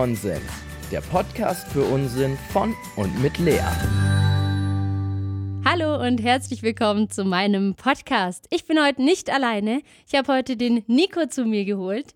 [0.00, 0.40] Nonsens,
[0.90, 3.60] der Podcast für Unsinn von und mit Lea.
[5.62, 8.46] Hallo und herzlich willkommen zu meinem Podcast.
[8.48, 9.82] Ich bin heute nicht alleine.
[10.08, 12.14] Ich habe heute den Nico zu mir geholt.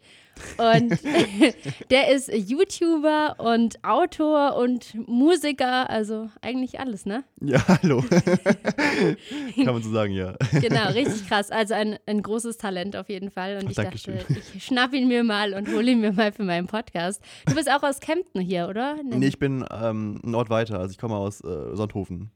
[0.58, 0.98] Und
[1.90, 7.24] der ist YouTuber und Autor und Musiker, also eigentlich alles, ne?
[7.40, 8.02] Ja, hallo.
[9.54, 10.34] Kann man so sagen, ja.
[10.52, 11.50] Genau, richtig krass.
[11.50, 13.56] Also ein, ein großes Talent auf jeden Fall.
[13.56, 14.18] Und Ach, ich Dankeschön.
[14.18, 17.22] dachte, ich schnapp ihn mir mal und hole ihn mir mal für meinen Podcast.
[17.46, 18.96] Du bist auch aus Kempten hier, oder?
[19.02, 22.30] Nee, ich bin ähm, einen Ort weiter, also ich komme aus äh, Sonthofen.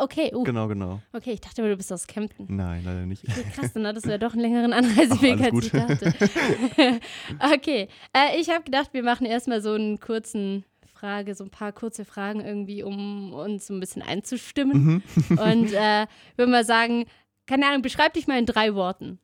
[0.00, 0.32] Ah, okay.
[0.34, 1.00] Uh, Genau, genau.
[1.12, 2.46] okay, ich dachte, du bist aus Kempten.
[2.48, 3.24] Nein, leider nicht.
[3.28, 7.00] Okay, krass, dann hattest du ja doch einen längeren Anreiseweg, als ich dachte.
[7.54, 11.72] okay, äh, ich habe gedacht, wir machen erstmal so einen kurzen Frage, so ein paar
[11.72, 15.02] kurze Fragen irgendwie, um uns so ein bisschen einzustimmen.
[15.28, 15.38] Mhm.
[15.38, 16.06] Und äh,
[16.36, 17.06] würde mal sagen,
[17.46, 19.18] keine Ahnung, beschreib dich mal in drei Worten.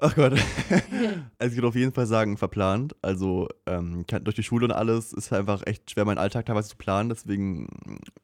[0.00, 0.34] Ach Gott.
[1.38, 2.94] Also ich würde auf jeden Fall sagen, verplant.
[3.00, 6.76] Also ähm, durch die Schule und alles ist einfach echt schwer, meinen Alltag teilweise zu
[6.76, 7.08] planen.
[7.08, 7.68] Deswegen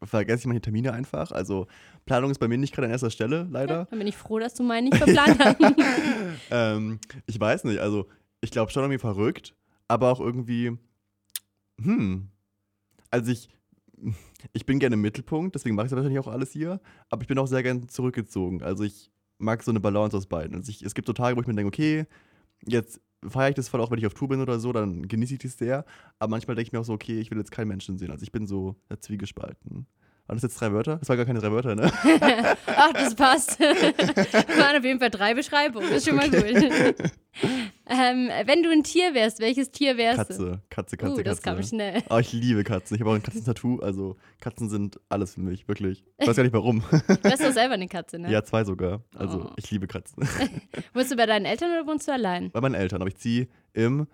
[0.03, 1.33] vergesse ich manche Termine einfach.
[1.33, 1.67] Also
[2.05, 3.87] Planung ist bei mir nicht gerade an erster Stelle, leider.
[3.87, 5.57] Dann bin ich froh, dass du meinen nicht verplant hast.
[6.51, 8.07] ähm, ich weiß nicht, also
[8.43, 9.55] ich glaube schon irgendwie verrückt,
[9.89, 10.77] aber auch irgendwie,
[11.81, 12.29] hm,
[13.11, 13.49] also ich,
[14.53, 17.39] ich bin gerne im Mittelpunkt, deswegen mache ich wahrscheinlich auch alles hier, aber ich bin
[17.39, 18.63] auch sehr gern zurückgezogen.
[18.63, 20.57] Also ich mag so eine Balance aus beiden.
[20.57, 22.07] Also ich, es gibt so Tage, wo ich mir denke, okay,
[22.67, 25.35] jetzt feiere ich das voll auch, wenn ich auf Tour bin oder so, dann genieße
[25.35, 25.85] ich das sehr,
[26.19, 28.11] aber manchmal denke ich mir auch so, okay, ich will jetzt keinen Menschen sehen.
[28.11, 29.87] Also ich bin so ja, zwiegespalten.
[30.27, 30.97] Waren das jetzt drei Wörter?
[30.97, 31.93] Das waren gar keine drei Wörter, ne?
[32.67, 33.61] Ach, das passt.
[33.61, 35.89] Waren auf jeden Fall drei Beschreibungen.
[35.93, 36.97] Ist schon mal gut.
[37.89, 40.25] Ähm, wenn du ein Tier wärst, welches Tier wärst du?
[40.25, 41.57] Katze, Katze, Katze, uh, das Katze.
[41.57, 42.03] kam schnell.
[42.11, 42.95] Oh, ich liebe Katzen.
[42.97, 43.79] Ich habe auch ein Katzentattoo.
[43.81, 46.05] Also Katzen sind alles für mich, wirklich.
[46.19, 46.83] Ich weiß gar nicht warum.
[46.91, 48.31] Du hast doch selber eine Katze, ne?
[48.31, 49.03] Ja, zwei sogar.
[49.15, 49.53] Also Oh.
[49.57, 50.27] ich liebe Katzen.
[50.95, 52.51] Wohnst du bei deinen Eltern oder wohnst du allein?
[52.51, 54.07] Bei meinen Eltern, aber ich ziehe im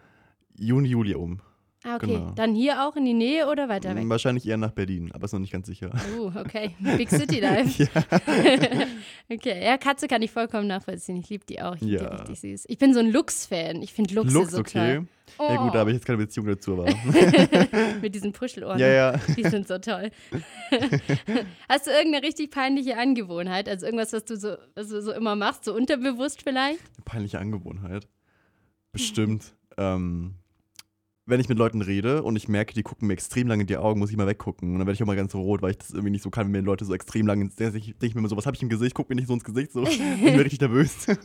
[0.56, 1.41] Juni, Juli um.
[1.84, 2.06] Ah, okay.
[2.06, 2.30] Genau.
[2.30, 4.09] Dann hier auch in die Nähe oder weiter weg?
[4.09, 5.91] Wahrscheinlich eher nach Berlin, aber ist noch nicht ganz sicher.
[6.16, 6.76] Uh, okay.
[6.97, 7.82] Big City Life.
[7.82, 7.88] ja.
[9.31, 9.65] okay.
[9.65, 11.16] Ja, Katze kann ich vollkommen nachvollziehen.
[11.16, 11.75] Ich liebe die auch.
[11.75, 12.10] Ich finde die Ja.
[12.10, 12.65] richtig süß.
[12.69, 13.82] Ich bin so ein Lux-Fan.
[13.82, 14.97] Ich finde Lux, Lux, so okay.
[14.97, 15.06] toll.
[15.41, 16.84] Ja gut, Oh, da habe ich jetzt keine Beziehung dazu, aber.
[18.03, 18.78] Mit diesen Puschelohren.
[18.78, 19.16] ja, ja.
[19.37, 20.10] Die sind so toll.
[21.69, 23.69] Hast du irgendeine richtig peinliche Angewohnheit?
[23.69, 26.81] Also irgendwas, was du so, was du so immer machst, so unterbewusst vielleicht?
[26.81, 28.06] Eine peinliche Angewohnheit.
[28.93, 29.54] Bestimmt.
[29.78, 30.34] ähm,
[31.25, 33.77] wenn ich mit Leuten rede und ich merke, die gucken mir extrem lange in die
[33.77, 34.72] Augen, muss ich mal weggucken.
[34.72, 36.47] Und dann werde ich auch mal ganz rot, weil ich das irgendwie nicht so kann,
[36.47, 38.56] wenn mir Leute so extrem lange ins Denke ich denke mir immer so, was habe
[38.56, 38.94] ich im Gesicht?
[38.94, 39.84] Guck mir nicht so ins Gesicht, so.
[39.84, 41.06] Ich bin richtig nervös.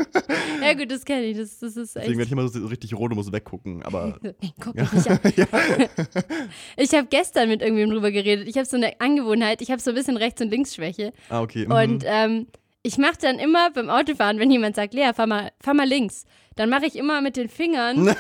[0.59, 1.37] Ja gut, das kenne ich.
[1.37, 2.05] Das, das ist echt.
[2.05, 3.83] Deswegen werde ich immer so richtig rot und muss weggucken.
[3.83, 5.19] Aber Nee, guck mich nicht an.
[5.35, 5.45] ja.
[6.77, 8.47] Ich habe gestern mit irgendwem drüber geredet.
[8.47, 11.13] Ich habe so eine Angewohnheit, ich habe so ein bisschen Rechts- und Linksschwäche.
[11.29, 11.65] Ah, okay.
[11.65, 11.71] mhm.
[11.71, 12.47] Und ähm,
[12.81, 16.25] ich mache dann immer beim Autofahren, wenn jemand sagt, Lea, fahr mal, fahr mal links,
[16.55, 18.15] dann mache ich immer mit den Fingern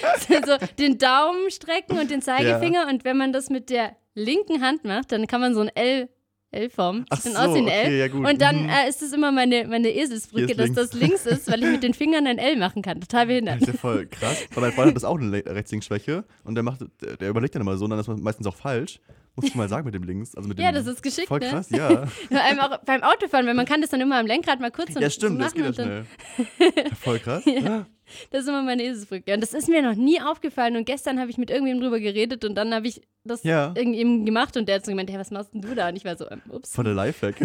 [0.46, 2.86] so den Daumen strecken und den Zeigefinger.
[2.88, 6.08] Und wenn man das mit der linken Hand macht, dann kann man so ein L,
[6.50, 7.06] L formen.
[7.10, 7.92] Ach Sieht so, dann aus wie ein L.
[7.92, 8.26] ja gut.
[8.26, 8.68] Und dann mhm.
[8.68, 10.74] äh, ist es immer meine, meine Eselsbrücke, dass links.
[10.74, 13.00] das links ist, weil ich mit den Fingern ein L machen kann.
[13.00, 13.60] Total Das behindert.
[13.62, 14.44] ist ja voll krass.
[14.54, 16.80] Weil mein Freund hat das auch eine Rechts-Links-Schwäche und der macht,
[17.20, 19.00] der überlegt dann immer so und dann ist man meistens auch falsch.
[19.36, 20.34] Muss ich mal sagen mit dem Links.
[20.34, 21.48] Also mit dem Ja, das ist geschickt, Voll ne?
[21.50, 22.06] krass, ja.
[22.28, 24.92] Vor allem auch beim Autofahren, weil man kann das dann immer am Lenkrad mal kurz
[24.92, 26.04] so ja, stimmt, so das geht ja und schnell.
[26.76, 27.44] Ja, voll krass.
[27.46, 27.86] Ja.
[28.32, 29.32] Das ist immer meine Eselsbrücke.
[29.34, 30.74] Und das ist mir noch nie aufgefallen.
[30.76, 33.68] Und gestern habe ich mit irgendjemandem drüber geredet und dann habe ich das Ja.
[33.76, 35.88] irgendjemandem gemacht und der hat so gemeint, hey, was machst denn du da?
[35.90, 36.74] Und ich war so, ähm, ups.
[36.74, 37.36] Voll der Lifehack.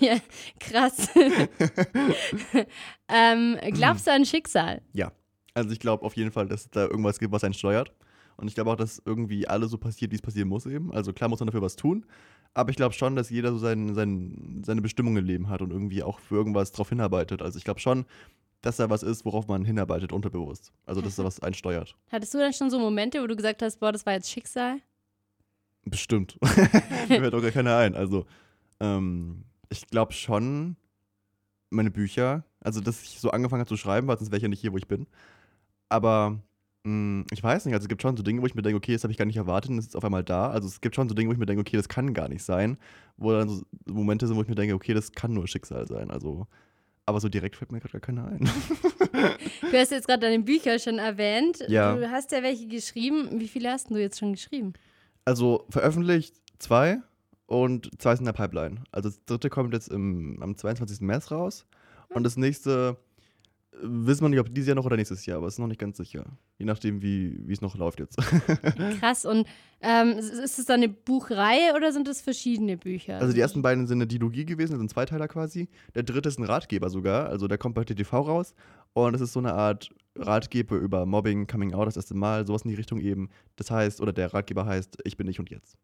[0.00, 0.16] ja,
[0.58, 1.08] krass.
[3.08, 4.82] ähm, glaubst du an Schicksal?
[4.92, 5.12] ja.
[5.54, 7.92] Also ich glaube auf jeden Fall, dass es da irgendwas gibt, was einen steuert.
[8.42, 10.92] Und ich glaube auch, dass irgendwie alles so passiert, wie es passieren muss eben.
[10.92, 12.04] Also klar muss man dafür was tun.
[12.54, 15.70] Aber ich glaube schon, dass jeder so sein, sein, seine Bestimmung im Leben hat und
[15.70, 17.40] irgendwie auch für irgendwas drauf hinarbeitet.
[17.40, 18.04] Also ich glaube schon,
[18.60, 20.72] dass da was ist, worauf man hinarbeitet, unterbewusst.
[20.86, 21.94] Also dass da was einen steuert.
[22.10, 24.80] Hattest du dann schon so Momente, wo du gesagt hast, boah, das war jetzt Schicksal?
[25.84, 26.36] Bestimmt.
[27.08, 27.94] Mir fällt auch gar keiner ein.
[27.94, 28.26] Also,
[28.80, 30.74] ähm, ich glaube schon,
[31.70, 34.48] meine Bücher, also dass ich so angefangen habe zu schreiben, weil sonst wäre ich ja
[34.48, 35.06] nicht hier, wo ich bin.
[35.88, 36.40] Aber
[36.84, 39.04] ich weiß nicht, also es gibt schon so Dinge, wo ich mir denke, okay, das
[39.04, 40.50] habe ich gar nicht erwartet und es ist auf einmal da.
[40.50, 42.42] Also es gibt schon so Dinge, wo ich mir denke, okay, das kann gar nicht
[42.42, 42.76] sein.
[43.16, 46.10] Wo dann so Momente sind, wo ich mir denke, okay, das kann nur Schicksal sein.
[46.10, 46.48] Also,
[47.06, 48.50] aber so direkt fällt mir gerade gar keiner ein.
[49.70, 51.64] Du hast jetzt gerade deine Bücher schon erwähnt.
[51.68, 51.94] Ja.
[51.94, 53.40] Du hast ja welche geschrieben.
[53.40, 54.72] Wie viele hast du jetzt schon geschrieben?
[55.24, 57.00] Also veröffentlicht zwei
[57.46, 58.82] und zwei sind in der Pipeline.
[58.90, 61.00] Also das dritte kommt jetzt im, am 22.
[61.00, 61.64] März raus
[62.08, 62.98] und das nächste
[63.82, 65.80] wissen wir nicht, ob dieses Jahr noch oder nächstes Jahr, aber es ist noch nicht
[65.80, 66.24] ganz sicher.
[66.58, 68.16] Je nachdem, wie es noch läuft jetzt.
[69.00, 69.24] Krass.
[69.24, 69.46] Und
[69.80, 73.18] ähm, ist ist es dann eine Buchreihe oder sind es verschiedene Bücher?
[73.18, 75.68] Also die ersten beiden sind eine Dilogie gewesen, das sind Zweiteiler quasi.
[75.94, 78.54] Der dritte ist ein Ratgeber sogar, also der kommt bei TTV raus
[78.92, 82.62] und es ist so eine Art Ratgeber über Mobbing, Coming Out das erste Mal, sowas
[82.62, 83.30] in die Richtung eben.
[83.56, 85.76] Das heißt, oder der Ratgeber heißt, ich bin ich und jetzt.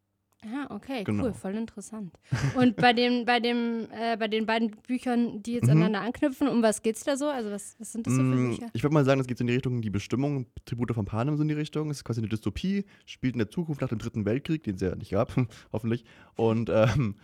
[0.44, 1.24] Ah, okay, Genau.
[1.24, 2.12] cool, voll interessant.
[2.54, 5.72] Und bei dem, bei dem, äh, bei den beiden Büchern, die jetzt Mhm.
[5.72, 7.26] aneinander anknüpfen, um was geht's da so?
[7.26, 8.70] Also was, was sind das so für Mm, Bücher?
[8.72, 11.36] Ich würde mal sagen, das geht so in die Richtung, die Bestimmung, Tribute von Panem
[11.36, 11.90] so in die Richtung.
[11.90, 14.80] Es ist quasi eine Dystopie, spielt in der Zukunft nach dem Dritten Weltkrieg, den es
[14.80, 15.34] ja nicht gab,
[15.72, 16.04] hoffentlich.
[16.36, 17.16] Und ähm,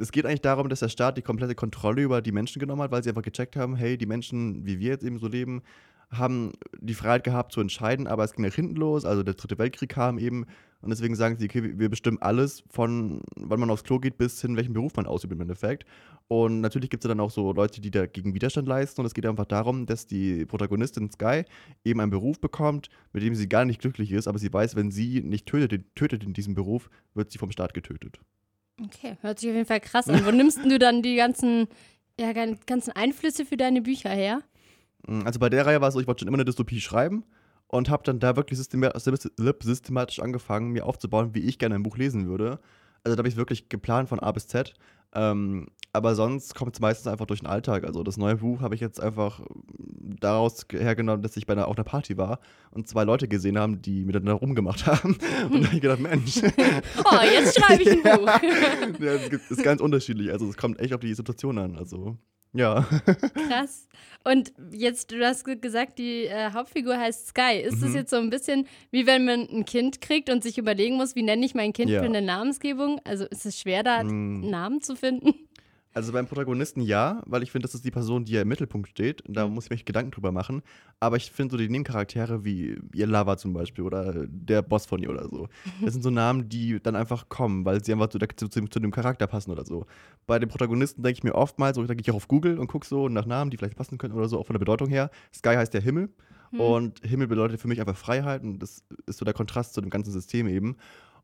[0.00, 2.90] es geht eigentlich darum, dass der Staat die komplette Kontrolle über die Menschen genommen hat,
[2.90, 5.60] weil sie einfach gecheckt haben, hey, die Menschen, wie wir jetzt eben so leben,
[6.12, 9.58] haben die Freiheit gehabt zu entscheiden, aber es ging nach hinten los, also der Dritte
[9.58, 10.44] Weltkrieg kam eben
[10.82, 14.40] und deswegen sagen sie, okay, wir bestimmen alles von wann man aufs Klo geht bis
[14.40, 15.84] hin, welchen Beruf man ausübt im Endeffekt.
[16.26, 19.26] Und natürlich gibt es dann auch so Leute, die dagegen Widerstand leisten und es geht
[19.26, 21.44] einfach darum, dass die Protagonistin Sky
[21.84, 24.90] eben einen Beruf bekommt, mit dem sie gar nicht glücklich ist, aber sie weiß, wenn
[24.90, 28.18] sie nicht tötet, tötet in diesem Beruf, wird sie vom Staat getötet.
[28.82, 30.24] Okay, hört sich auf jeden Fall krass an.
[30.24, 31.68] Wo nimmst du dann die ganzen,
[32.18, 34.40] ja, gan- ganzen Einflüsse für deine Bücher her?
[35.06, 37.24] Mm, Also bei der Reihe war es so, ich wollte schon immer eine Dystopie schreiben
[37.68, 38.92] und habe dann da wirklich systema-
[39.62, 42.58] systematisch angefangen, mir aufzubauen, wie ich gerne ein Buch lesen würde.
[43.04, 44.74] Also da habe ich wirklich geplant von A bis Z.
[45.12, 47.84] Ähm, aber sonst kommt es meistens einfach durch den Alltag.
[47.84, 51.54] Also das neue Buch habe ich jetzt einfach mm, daraus ge- hergenommen, dass ich bei
[51.54, 52.38] einer, auf einer Party war
[52.70, 55.16] und zwei Leute gesehen haben, die miteinander rumgemacht haben.
[55.50, 56.36] Und da habe ich gedacht, Mensch,
[57.04, 59.00] Oh, jetzt schreibe ich ein Buch.
[59.00, 60.30] ja, es ist ganz unterschiedlich.
[60.30, 61.76] Also es kommt echt auf die Situation an.
[61.76, 62.16] Also
[62.52, 62.82] ja.
[63.48, 63.86] Krass.
[64.24, 67.58] Und jetzt, du hast ge- gesagt, die äh, Hauptfigur heißt Sky.
[67.62, 67.96] Ist das Mhm.
[67.96, 71.22] jetzt so ein bisschen wie wenn man ein Kind kriegt und sich überlegen muss, wie
[71.22, 72.00] nenne ich mein Kind Ja.
[72.00, 73.00] für eine Namensgebung?
[73.04, 74.08] Also ist es schwer, da Mm.
[74.08, 75.34] einen Namen zu finden?
[75.92, 78.88] Also beim Protagonisten ja, weil ich finde, das ist die Person, die ja im Mittelpunkt
[78.88, 79.22] steht.
[79.22, 79.54] Und da Mhm.
[79.54, 80.62] muss ich mir Gedanken drüber machen.
[81.00, 85.02] Aber ich finde so die Nebencharaktere wie ihr Lava zum Beispiel oder der Boss von
[85.02, 85.48] ihr oder so.
[85.84, 88.90] Das sind so Namen, die dann einfach kommen, weil sie einfach zu, zu, zu, dem
[88.92, 89.86] Charakter passen oder so.
[90.26, 92.68] Bei den Protagonisten denke ich mir oftmals, so, da gehe ich auch auf Google und
[92.68, 95.10] gucke so nach Namen, die vielleicht passen können oder so, auch von der Bedeutung her.
[95.34, 96.08] Sky heißt der Himmel.
[96.50, 96.60] Hm.
[96.60, 99.90] Und Himmel bedeutet für mich einfach Freiheit und das ist so der Kontrast zu dem
[99.90, 100.76] ganzen System eben.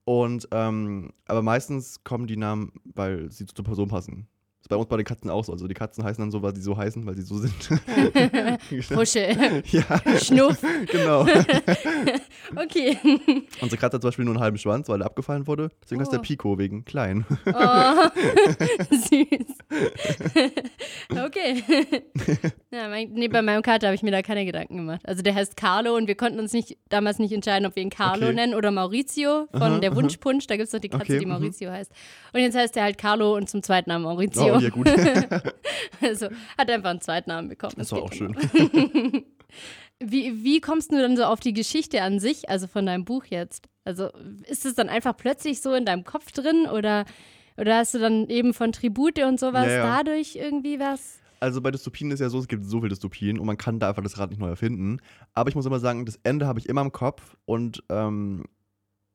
[0.04, 4.28] Und ähm, aber meistens kommen die Namen, weil sie zur Person passen.
[4.66, 5.52] Ist bei uns bei den Katzen auch so.
[5.52, 7.54] Also die Katzen heißen dann so, weil sie so heißen, weil sie so sind.
[8.88, 9.84] Puschel, ja,
[10.20, 10.58] Schnuff.
[10.90, 11.24] genau.
[12.56, 12.98] Okay.
[13.60, 15.68] Unsere Katze hat zum Beispiel nur einen halben Schwanz, weil er abgefallen wurde.
[15.84, 16.16] Deswegen heißt Oh.
[16.16, 17.24] der Pico wegen klein.
[17.46, 18.08] Oh,
[18.90, 19.56] süß.
[21.24, 21.62] okay.
[22.72, 25.02] Ja, mein, nee, bei meinem Kater habe ich mir da keine Gedanken gemacht.
[25.04, 27.90] Also der heißt Carlo und wir konnten uns nicht damals nicht entscheiden, ob wir ihn
[27.90, 28.34] Carlo Okay.
[28.34, 29.96] nennen oder Maurizio von Aha, der aha.
[29.96, 30.48] Wunschpunsch.
[30.48, 31.32] Da gibt es doch die Katze, Okay, die mhm.
[31.32, 31.92] Maurizio heißt.
[32.32, 34.55] Und jetzt heißt er halt Carlo und zum Zweitnamen Maurizio.
[34.55, 34.88] Oh, ja gut.
[36.00, 37.74] Also hat einfach einen Zweitnamen bekommen.
[37.76, 38.36] Das war geht auch schön.
[39.98, 43.24] Wie, wie kommst du dann so auf die Geschichte an sich, also von deinem Buch
[43.24, 43.66] jetzt?
[43.84, 44.10] Also
[44.46, 47.06] ist es dann einfach plötzlich so in deinem Kopf drin oder,
[47.56, 49.96] oder hast du dann eben von Tribute und sowas Ja, ja.
[49.96, 51.20] dadurch irgendwie was?
[51.40, 53.88] Also bei Dystopien ist ja so, es gibt so viele Dystopien und man kann da
[53.88, 55.00] einfach das Rad nicht neu erfinden.
[55.32, 58.44] Aber ich muss immer sagen, das Ende habe ich immer im Kopf und ähm,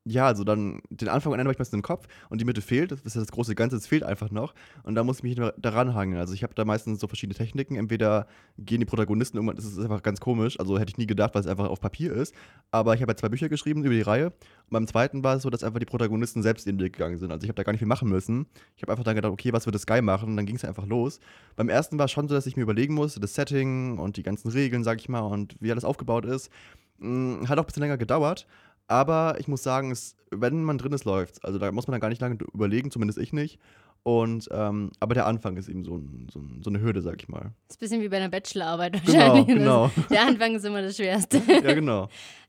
[0.04, 2.60] ja, also dann den Anfang und Ende habe ich meistens im Kopf und die Mitte
[2.60, 2.90] fehlt.
[2.90, 4.52] Das ist das große Ganze, es fehlt einfach noch.
[4.82, 6.18] Und da muss ich mich daran hangeln.
[6.18, 7.76] Also ich habe da meistens so verschiedene Techniken.
[7.76, 8.26] Entweder
[8.58, 10.58] gehen die Protagonisten irgendwann, das ist einfach ganz komisch.
[10.58, 12.34] Also hätte ich nie gedacht, weil es einfach auf Papier ist.
[12.72, 14.26] Aber ich habe ja zwei Bücher geschrieben über die Reihe.
[14.26, 17.30] Und beim zweiten war es so, dass einfach die Protagonisten selbst ihren Weg gegangen sind.
[17.30, 18.46] Also ich habe da gar nicht viel machen müssen.
[18.76, 20.30] Ich habe einfach dann gedacht, okay, was wird Sky machen?
[20.30, 21.20] Und dann ging es einfach los.
[21.54, 24.22] Beim ersten war es schon so, dass ich mir überlegen musste, das Setting und die
[24.22, 26.50] ganzen Regeln, sag ich mal, und wie alles aufgebaut ist.
[26.98, 28.46] Mm, Hat auch ein bisschen länger gedauert.
[28.92, 32.00] Aber ich muss sagen, es, wenn man drin ist, läuft Also da muss man dann
[32.00, 33.58] gar nicht lange überlegen, zumindest ich nicht.
[34.02, 37.22] Und, ähm, aber der Anfang ist eben so, ein, so, ein, so eine Hürde, sag
[37.22, 37.52] ich mal.
[37.68, 39.46] ist ein bisschen wie bei einer Bachelorarbeit Genau, wahrscheinlich.
[39.46, 39.90] genau.
[39.94, 41.40] Das, der Anfang ist immer das Schwerste.
[41.48, 42.08] Ja, genau.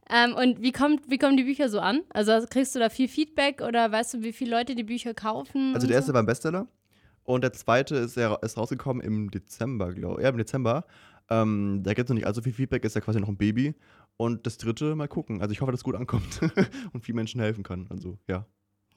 [0.09, 2.01] ähm, und wie, kommt, wie kommen die Bücher so an?
[2.09, 5.73] Also kriegst du da viel Feedback oder weißt du, wie viele Leute die Bücher kaufen?
[5.75, 6.13] Also der erste so?
[6.15, 6.67] war ein Bestseller
[7.23, 10.23] und der zweite ist, ist rausgekommen im Dezember, glaube ich.
[10.23, 10.83] Ja, im Dezember.
[11.41, 13.73] Ähm, da gibt es noch nicht allzu viel Feedback, ist ja quasi noch ein Baby.
[14.17, 15.41] Und das dritte, mal gucken.
[15.41, 16.39] Also ich hoffe, dass es gut ankommt
[16.93, 17.87] und vielen Menschen helfen kann.
[17.89, 18.45] Also ja,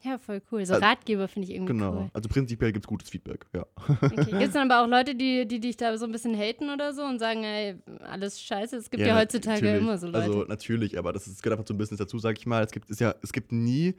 [0.02, 0.64] Ja, voll cool.
[0.66, 1.95] So Also- Ratgeber finde ich irgendwie genau.
[2.02, 2.11] cool.
[2.12, 3.64] Also prinzipiell gibt es gutes Feedback, ja.
[3.88, 4.25] Okay.
[4.25, 6.93] Gibt es dann aber auch Leute, die, die dich da so ein bisschen haten oder
[6.93, 8.76] so und sagen, ey, alles scheiße?
[8.76, 9.83] Es gibt ja, na- heutzutage natürlich.
[9.83, 10.19] immer so Leute.
[10.19, 12.62] Also natürlich, aber das ist, gehört einfach zum Business dazu, sag ich mal.
[12.62, 13.95] Es gibt, ist ja, es gibt nie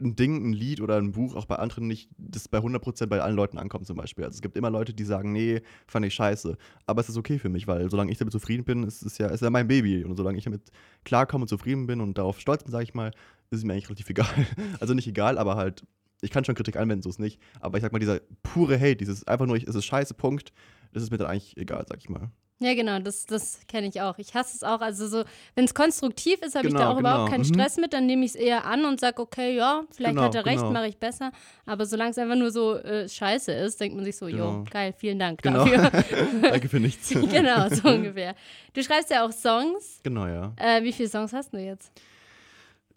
[0.00, 3.20] ein Ding, ein Lied oder ein Buch, auch bei anderen nicht, das bei 100% bei
[3.20, 4.24] allen Leuten ankommt zum Beispiel.
[4.24, 6.56] Also es gibt immer Leute, die sagen, nee, fand ich scheiße.
[6.86, 9.28] Aber es ist okay für mich, weil solange ich damit zufrieden bin, ist es ja,
[9.28, 10.04] ist ja mein Baby.
[10.04, 10.70] Und solange ich damit
[11.04, 13.08] klarkomme und zufrieden bin und darauf stolz bin, sag ich mal,
[13.50, 14.46] ist es mir eigentlich relativ egal.
[14.80, 15.84] Also nicht egal, aber halt,
[16.22, 17.40] ich kann schon Kritik anwenden, so ist nicht.
[17.60, 20.52] Aber ich sag mal, dieser pure Hate, dieses einfach nur, ich- es ist scheiße, Punkt,
[20.92, 22.30] das ist mir dann eigentlich egal, sag ich mal.
[22.62, 24.18] Ja, genau, das, das kenne ich auch.
[24.18, 24.82] Ich hasse es auch.
[24.82, 25.24] Also so,
[25.54, 27.30] wenn es konstruktiv ist, habe ich da Genau, auch überhaupt genau.
[27.30, 27.54] keinen Mhm.
[27.54, 30.34] Stress mit, dann nehme ich es eher an und sage, okay, ja, vielleicht Genau, hat
[30.34, 30.70] er recht, genau.
[30.72, 31.32] mache ich besser.
[31.64, 34.64] Aber solange es einfach nur so äh, scheiße ist, denkt man sich so, jo, Genau.
[34.70, 35.64] geil, vielen Dank Genau.
[35.64, 35.90] dafür.
[36.42, 37.08] Danke für nichts.
[37.30, 38.34] genau, so ungefähr.
[38.74, 40.00] Du schreibst ja auch Songs.
[40.02, 40.52] genau, ja.
[40.56, 41.90] Äh, wie viele Songs hast du jetzt?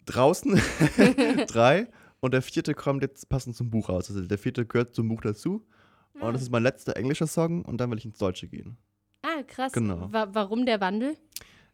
[0.04, 0.60] Draußen
[1.46, 1.88] drei
[2.20, 4.10] und der vierte kommt jetzt passend zum Buch raus.
[4.10, 5.64] Also der vierte gehört zum Buch dazu.
[6.20, 6.26] Ah.
[6.28, 8.76] Und das ist mein letzter englischer Song und dann will ich ins Deutsche gehen.
[9.24, 9.72] Ah, krass.
[9.72, 10.12] Genau.
[10.12, 11.16] Wa warum der Wandel?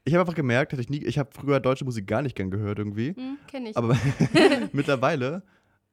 [0.05, 2.79] Ich habe einfach gemerkt, ich nie, ich habe früher deutsche Musik gar nicht gern gehört
[2.79, 3.15] irgendwie.
[3.15, 3.77] Hm, Kenne ich.
[3.77, 3.97] Aber
[4.73, 5.43] mittlerweile,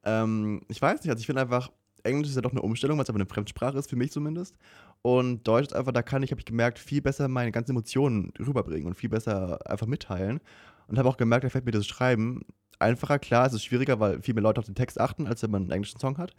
[0.03, 1.71] ähm, ich weiß nicht, also ich finde einfach,
[2.03, 4.55] Englisch ist ja doch eine Umstellung, weil es einfach eine Fremdsprache ist, für mich zumindest.
[5.01, 8.31] Und Deutsch ist einfach, da kann ich, habe ich gemerkt, viel besser meine ganzen Emotionen
[8.39, 10.39] rüberbringen und viel besser einfach mitteilen.
[10.87, 12.45] Und habe auch gemerkt, da fällt mir das Schreiben
[12.79, 13.19] einfacher.
[13.19, 15.63] Klar, es ist schwieriger, weil viel mehr Leute auf den Text achten, als wenn man
[15.63, 16.33] einen englischen Song hat.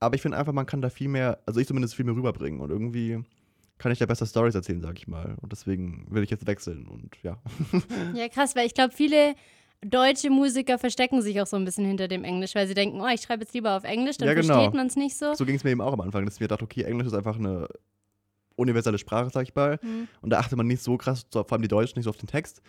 [0.00, 2.60] Aber ich finde einfach, man kann da viel mehr, also ich zumindest viel mehr rüberbringen.
[2.60, 3.22] Und irgendwie
[3.78, 5.36] kann ich da besser Stories erzählen, sag ich mal.
[5.40, 7.38] Und deswegen will ich jetzt wechseln und ja.
[8.14, 9.34] Ja, krass, weil ich glaube, viele
[9.84, 13.08] deutsche Musiker verstecken sich auch so ein bisschen hinter dem Englisch, weil sie denken, oh,
[13.12, 14.54] ich schreibe jetzt lieber auf Englisch, dann Ja, genau.
[14.54, 15.34] versteht man es nicht so.
[15.34, 17.14] So ging es mir eben auch am Anfang, dass ich mir dachte, okay, Englisch ist
[17.14, 17.68] einfach eine
[18.54, 19.78] universelle Sprache, sag ich mal.
[19.82, 20.06] Hm.
[20.20, 22.28] Und da achtet man nicht so krass, vor allem die Deutschen, nicht so auf den
[22.28, 22.62] Text.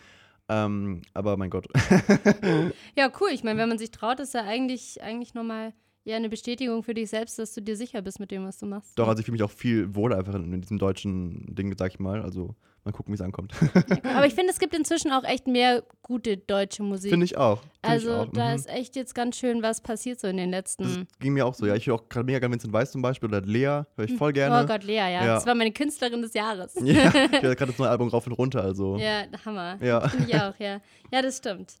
[0.48, 1.68] Ähm, aber mein Gott.
[2.96, 3.30] Ja, cool.
[3.32, 5.72] Ich meine, wenn man sich traut, ist ja eigentlich, eigentlich nochmal
[6.04, 8.66] ja eine Bestätigung für dich selbst, dass du dir sicher bist mit dem, was du
[8.66, 8.98] machst.
[8.98, 11.92] Doch, also ich fühle mich auch viel wohler einfach in, in diesem deutschen Ding, sag
[11.92, 12.22] ich mal.
[12.22, 13.54] Also mal gucken, wie es ankommt.
[14.02, 17.10] Aber ich finde, es gibt inzwischen auch echt mehr gute deutsche Musik.
[17.10, 17.62] Finde ich auch.
[17.62, 18.32] Find also ich auch.
[18.32, 18.56] da mhm.
[18.56, 21.08] ist echt jetzt ganz schön was passiert so in den Das letzten.
[21.20, 21.74] ging mir auch so, ja.
[21.74, 24.32] Ich höre auch gerade mega gerne Vincent Weiss zum Beispiel oder Lea, höre ich voll
[24.32, 24.62] gerne.
[24.62, 25.10] Oh Gott, Lea, ja.
[25.10, 25.26] Ja.
[25.34, 26.74] Das war meine Künstlerin des Jahres.
[26.84, 28.96] Ja, ich höre gerade das neue Album rauf und runter, also.
[28.98, 29.78] Ja, Hammer.
[29.82, 30.06] Ja.
[30.06, 30.80] Finde ich auch, ja.
[31.10, 31.74] Ja, das stimmt.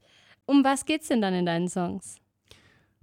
[0.46, 2.16] Um was geht's denn dann in deinen Songs?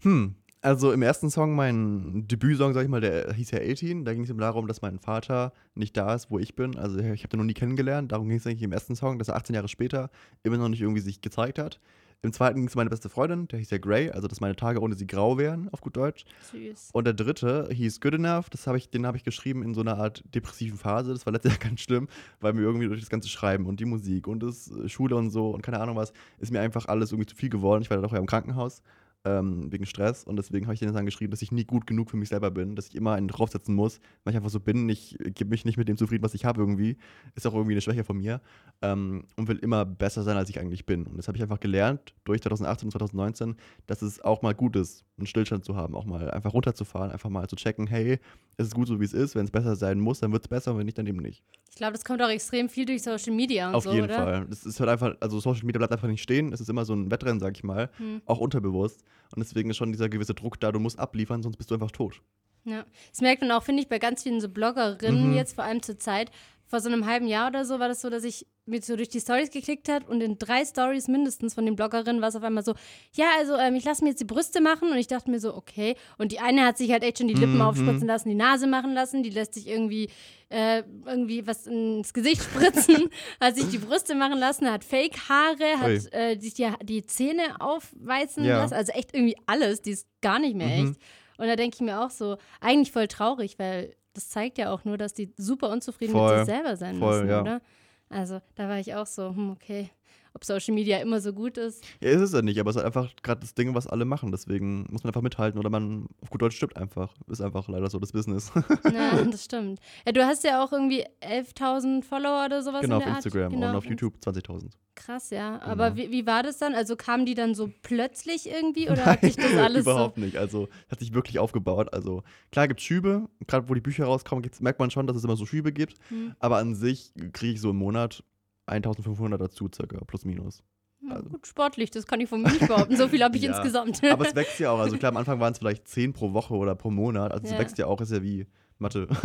[0.02, 4.06] Hm, also im ersten Song, mein Debütsong, sag ich mal, der hieß ja 18.
[4.06, 6.78] Da ging es eben darum, dass mein Vater nicht da ist, wo ich bin.
[6.78, 8.12] Also ich habe den noch nie kennengelernt.
[8.12, 10.12] Darum ging es eigentlich im ersten Song, dass er 18 Jahre später
[10.44, 11.80] immer noch nicht irgendwie sich gezeigt hat.
[12.24, 14.56] Im zweiten ging es um meine beste Freundin, der hieß ja Grey, also dass meine
[14.56, 16.26] Tage ohne sie grau wären, auf gut Deutsch.
[16.52, 16.90] Süß.
[16.94, 18.52] Und der dritte hieß Good Enough.
[18.52, 21.14] Das hab ich, den habe ich geschrieben in so einer Art depressiven Phase.
[21.14, 22.08] Das war letztes Jahr ganz schlimm,
[22.40, 25.32] weil mir irgendwie durch das ganze Schreiben und die Musik und das äh, Schule und
[25.32, 27.82] so und keine Ahnung was, ist mir einfach alles irgendwie zu viel geworden.
[27.82, 28.84] Ich war dann auch ja im Krankenhaus
[29.24, 32.10] ähm, wegen Stress und deswegen habe ich denen dann geschrieben, dass ich nie gut genug
[32.10, 34.90] für mich selber bin, dass ich immer einen draufsetzen muss, weil ich einfach so bin.
[34.90, 36.98] Ich gebe mich nicht mit dem zufrieden, was ich habe irgendwie.
[37.36, 38.42] Ist auch irgendwie eine Schwäche von mir
[38.82, 41.06] ähm, und will immer besser sein, als ich eigentlich bin.
[41.06, 44.76] Und das habe ich einfach gelernt durch 2018 und 2019, dass es auch mal gut
[44.76, 48.20] ist, einen Stillstand zu haben, auch mal einfach runterzufahren, einfach mal zu checken, hey,
[48.58, 49.36] es ist gut so, wie es ist.
[49.36, 51.44] Wenn es besser sein muss, dann wird es besser und wenn nicht, dann eben nicht.
[51.70, 54.16] Ich glaube, das kommt auch extrem viel durch Social Media und Auf so, jeden oder?
[54.16, 54.46] Fall.
[54.50, 56.52] Das ist halt einfach, also Social Media bleibt einfach nicht stehen.
[56.54, 58.22] Es ist immer so ein Wettrennen, sag ich mal, Hm.
[58.26, 59.04] auch unterbewusst.
[59.36, 61.92] Und deswegen ist schon dieser gewisse Druck da, du musst abliefern, sonst bist du einfach
[61.92, 62.22] tot.
[62.66, 62.86] Ja.
[63.10, 65.36] Das merkt man auch, finde ich, bei ganz vielen so Bloggerinnen Mhm.
[65.36, 66.32] jetzt, vor allem zur Zeit.
[66.72, 69.10] Vor so einem halben Jahr oder so war das so, dass ich mir so durch
[69.10, 72.44] die Stories geklickt habe und in drei Stories mindestens von den Bloggerinnen war es auf
[72.44, 72.74] einmal so,
[73.12, 75.54] ja, also ähm, ich lasse mir jetzt die Brüste machen und ich dachte mir so,
[75.54, 75.96] okay.
[76.18, 77.62] Und die eine hat sich halt echt schon die Lippen Mhm.
[77.62, 80.10] aufspritzen lassen, die Nase machen lassen, die lässt sich irgendwie,
[80.48, 83.10] äh, irgendwie was ins Gesicht spritzen,
[83.42, 88.46] hat sich die Brüste machen lassen, hat Fake-Haare, hat äh, sich die, die Zähne aufweizen
[88.46, 88.60] Ja.
[88.60, 90.88] lassen, also echt irgendwie alles, die ist gar nicht mehr Mhm.
[90.92, 91.02] echt.
[91.38, 94.84] Und da denke ich mir auch so, eigentlich voll traurig, weil das zeigt ja auch
[94.84, 96.38] nur, dass die super unzufrieden Voll.
[96.38, 97.42] mit sich selber sein Voll, müssen, ja.
[97.42, 97.62] oder?
[98.10, 99.90] Also da war ich auch so, hm, okay,
[100.34, 101.84] ob Social Media immer so gut ist.
[102.00, 104.06] Ja, ist es ja nicht, aber es ist halt einfach gerade das Ding, was alle
[104.06, 104.32] machen.
[104.32, 107.14] Deswegen muss man einfach mithalten oder man auf gut Deutsch stirbt einfach.
[107.28, 108.52] Ist einfach leider so das Business.
[108.94, 109.80] Ja, das stimmt.
[110.06, 113.16] Ja, du hast ja auch irgendwie 11.000 Follower oder sowas genau, in auf.
[113.16, 113.70] Instagram Genau.
[113.70, 114.72] und auf YouTube 20.000.
[114.96, 115.60] Krass, ja.
[115.62, 116.10] Aber Genau.
[116.10, 116.76] wie, wie war das dann?
[116.76, 120.22] Also kamen die dann so plötzlich irgendwie oder hat sich das alles Überhaupt so...
[120.22, 120.38] nicht.
[120.38, 121.94] Also hat sich wirklich aufgebaut.
[121.94, 123.28] Also klar gibt es Schübe.
[123.48, 125.96] Gerade wo die Bücher rauskommen, merkt man schon, dass es immer so Schübe gibt.
[126.10, 126.36] Hm.
[126.40, 128.24] Aber an sich kriege ich so im Monat
[128.68, 130.64] 1500 dazu, circa, plus minus.
[131.10, 132.96] Also- gut, sportlich, das kann ich von mir nicht behaupten.
[132.96, 133.52] So viel habe ich Ja.
[133.56, 134.04] insgesamt.
[134.04, 134.80] Aber es wächst ja auch.
[134.80, 137.32] Also klar, am Anfang waren es vielleicht 10 pro Woche oder pro Monat.
[137.32, 137.60] Also es Ja.
[137.60, 138.46] wächst ja auch, ist ja wie
[138.78, 139.08] Mathe.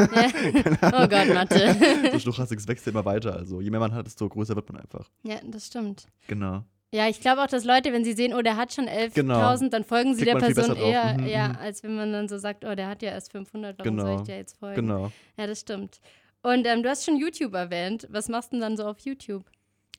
[0.82, 1.76] Oh Gott, Mathe.
[2.12, 3.34] so stochastisch es wächst ja immer weiter.
[3.36, 5.08] Also je mehr man hat, desto größer wird man einfach.
[5.22, 6.06] ja, das stimmt.
[6.28, 6.62] Genau.
[6.92, 9.56] Ja, ich glaube auch, dass Leute, wenn sie sehen, oh, der hat schon 11.000, Genau.
[9.70, 11.56] dann folgen sie Klickt der Person eher, Mhm, ja, mhm.
[11.56, 14.20] als wenn man dann so sagt, oh, der hat ja erst 500, warum soll Genau.
[14.20, 14.76] ich dir jetzt folgen?
[14.86, 15.12] Genau.
[15.36, 16.00] Ja, das stimmt.
[16.46, 18.06] Und ähm, du hast schon YouTube erwähnt.
[18.08, 19.44] Was machst du denn dann so auf YouTube?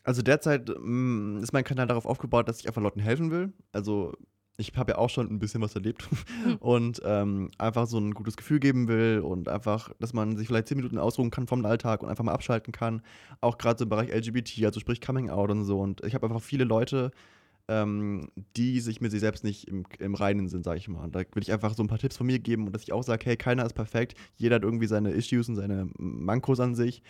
[0.04, 3.51] Also derzeit mm, ist mein Kanal darauf aufgebaut, dass ich einfach Leuten helfen will.
[3.74, 4.13] Also
[4.56, 6.08] ich habe ja auch schon ein bisschen was erlebt
[6.62, 10.70] und ähm, einfach so ein gutes Gefühl geben will und einfach, dass man sich vielleicht
[10.70, 13.01] zehn Minuten ausruhen kann vom Alltag und einfach mal abschalten kann.
[13.42, 15.82] Auch gerade so im Bereich LGBT, also sprich Coming Out und so.
[15.82, 17.12] Und ich habe einfach viele Leute,
[17.68, 21.04] ähm, die sich mit sich selbst nicht im, im Reinen sind, sage ich mal.
[21.04, 22.94] Und da will ich einfach so ein paar Tipps von mir geben und dass ich
[22.94, 26.76] auch sage, hey, keiner ist perfekt, jeder hat irgendwie seine Issues und seine Mankos an
[26.76, 27.04] sich.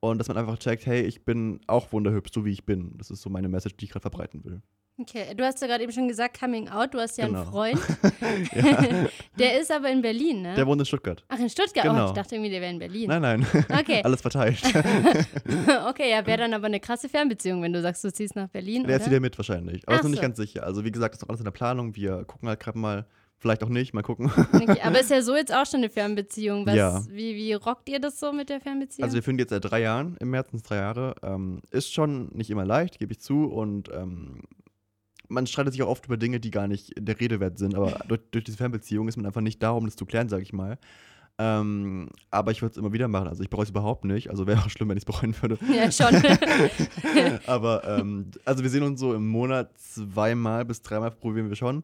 [0.00, 2.92] Und dass man einfach checkt, hey, ich bin auch wunderhübsch, so wie ich bin.
[2.98, 4.60] Das ist so meine Message, die ich gerade verbreiten will.
[4.96, 7.40] Okay, du hast ja gerade eben schon gesagt, Coming Out, du hast ja Genau.
[7.40, 7.80] einen Freund.
[8.54, 9.06] Ja.
[9.38, 10.54] Der ist aber in Berlin, ne?
[10.54, 11.24] Der wohnt in Stuttgart.
[11.28, 11.84] Ach, in Stuttgart?
[11.86, 12.06] Oh, Genau.
[12.06, 13.08] ich dachte irgendwie, der wäre in Berlin.
[13.08, 13.46] Nein, nein.
[13.80, 14.00] Okay.
[14.04, 14.60] Alles verteilt.
[15.88, 18.84] okay, ja, wäre dann aber eine krasse Fernbeziehung, wenn du sagst, du ziehst nach Berlin,
[18.84, 19.10] Der ist oder?
[19.10, 19.82] wieder mit wahrscheinlich.
[19.86, 20.62] Aber Ach ist noch nicht ganz sicher.
[20.64, 21.96] Also wie gesagt, das ist noch alles in der Planung.
[21.96, 23.06] Wir gucken halt gerade mal.
[23.38, 24.32] Vielleicht auch nicht, mal gucken.
[24.54, 26.64] Okay, aber ist ja so jetzt auch schon eine Fernbeziehung.
[26.66, 27.02] Was, Ja.
[27.10, 29.04] wie, wie rockt ihr das so mit der Fernbeziehung?
[29.04, 31.14] Also wir führen jetzt seit drei Jahren, im März sind es drei Jahre.
[31.22, 33.44] Ähm, ist schon nicht immer leicht, gebe ich zu.
[33.46, 34.44] Und ähm,
[35.34, 37.74] man streitet sich auch oft über Dinge, die gar nicht der Rede wert sind.
[37.74, 40.42] Aber durch, durch diese Fernbeziehung ist man einfach nicht da, um das zu klären, sage
[40.42, 40.78] ich mal.
[41.36, 43.26] Ähm, aber ich würde es immer wieder machen.
[43.26, 44.30] Also ich bereue es überhaupt nicht.
[44.30, 45.58] Also wäre auch schlimm, wenn ich es bereuen würde.
[45.74, 46.14] ja, schon.
[47.46, 51.82] aber ähm, also wir sehen uns so im Monat zweimal bis dreimal probieren wir schon.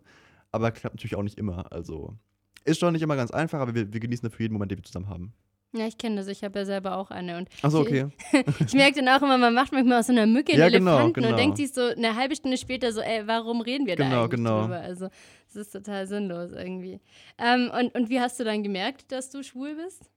[0.52, 1.71] Aber klappt natürlich auch nicht immer.
[1.73, 2.16] Also
[2.64, 4.85] ist schon nicht immer ganz einfach, aber wir, wir genießen dafür jeden Moment, den wir
[4.85, 5.33] zusammen haben.
[5.73, 6.27] Ja, ich kenne das.
[6.27, 7.39] Ich habe ja selber auch eine.
[7.39, 8.07] Und Achso, ich, okay.
[8.67, 10.93] ich merke dann auch immer, man macht manchmal aus so einer Mücke einen Ja, genau,
[10.93, 11.29] Elefanten genau.
[11.31, 14.21] und denkt sich so eine halbe Stunde später so, ey, warum reden wir da Genau,
[14.25, 14.62] eigentlich genau.
[14.62, 14.81] drüber?
[14.81, 15.09] Also,
[15.47, 17.00] das ist total sinnlos irgendwie.
[17.39, 20.11] Ähm, und, und wie hast du dann gemerkt, dass du schwul bist?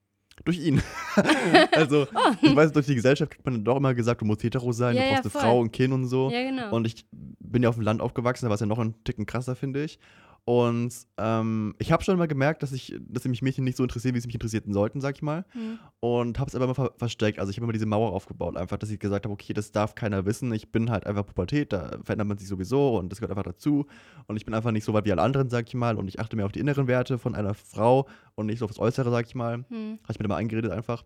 [0.45, 0.81] Durch ihn.
[1.74, 2.07] also,
[2.41, 5.01] ich weiß, durch die Gesellschaft kriegt man doch immer gesagt, du musst hetero sein, Ja,
[5.01, 5.41] du ja, brauchst eine voll.
[5.41, 6.31] Frau, ein Kind und so.
[6.31, 6.75] Ja, genau.
[6.75, 9.27] Und ich bin ja auf dem Land aufgewachsen, da war es ja noch einen Ticken
[9.27, 10.00] krasser, finde ich.
[10.45, 14.13] Und ähm, ich habe schon mal gemerkt, dass ich, dass mich Mädchen nicht so interessieren,
[14.13, 15.45] wie sie mich interessieren sollten, sag ich mal.
[15.51, 15.79] Hm.
[16.01, 17.39] Und habe es aber immer ver versteckt.
[17.39, 19.95] Also ich habe immer diese Mauer aufgebaut, einfach, dass ich gesagt habe, okay, das darf
[19.95, 20.51] keiner wissen.
[20.51, 23.85] Ich bin halt einfach Pubertät, da verändert man sich sowieso und das gehört einfach dazu.
[24.27, 25.95] Und ich bin einfach nicht so weit wie alle anderen, sag ich mal.
[25.95, 28.71] Und ich achte mehr auf die inneren Werte von einer Frau und nicht so auf
[28.71, 29.63] das Äußere, sag ich mal.
[29.69, 30.00] Hm.
[30.03, 31.05] Habe ich mir immer eingeredet einfach.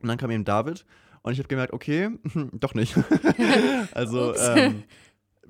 [0.00, 0.86] Und dann kam eben David
[1.22, 2.10] und ich habe gemerkt, okay,
[2.52, 2.96] doch nicht.
[3.92, 4.82] also, ähm,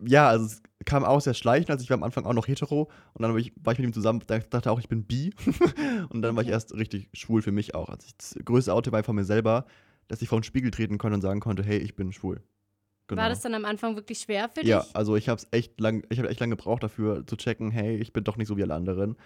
[0.05, 1.71] ja, also es kam auch sehr schleichend.
[1.71, 3.89] Also ich war am Anfang auch noch hetero und dann war ich, war ich mit
[3.89, 5.33] ihm zusammen, da dachte auch, ich bin bi.
[6.11, 6.53] und dann war ich Okay.
[6.53, 7.89] erst richtig schwul für mich auch.
[7.89, 9.67] Also ich, das größte Auto war von mir selber,
[10.09, 12.43] dass ich vor den Spiegel treten konnte und sagen konnte, hey, ich bin schwul.
[13.09, 13.23] Genau.
[13.23, 14.91] War das dann am Anfang wirklich schwer für Ja, dich?
[14.95, 17.97] also ich habe es echt lang, ich habe echt lange gebraucht dafür zu checken, hey,
[17.97, 19.17] ich bin doch nicht so wie alle anderen.